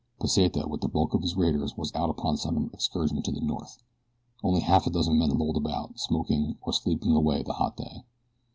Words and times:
Pesita 0.19 0.67
with 0.67 0.81
the 0.81 0.87
bulk 0.87 1.13
of 1.13 1.21
his 1.21 1.35
raiders 1.35 1.77
was 1.77 1.93
out 1.93 2.09
upon 2.09 2.35
some 2.35 2.71
excursion 2.73 3.21
to 3.21 3.31
the 3.31 3.39
north. 3.39 3.83
Only 4.41 4.61
half 4.61 4.87
a 4.87 4.89
dozen 4.89 5.19
men 5.19 5.29
lolled 5.37 5.57
about, 5.57 5.99
smoking 5.99 6.57
or 6.63 6.73
sleeping 6.73 7.15
away 7.15 7.43
the 7.43 7.53
hot 7.53 7.77
day. 7.77 8.03